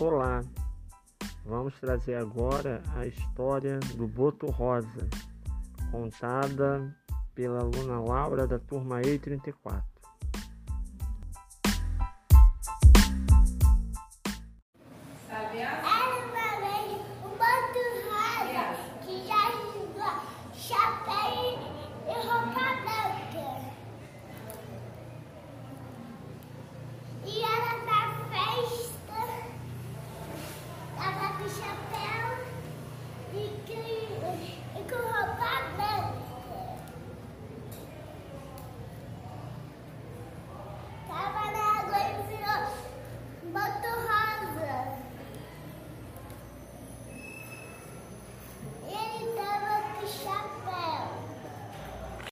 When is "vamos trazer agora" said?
1.44-2.80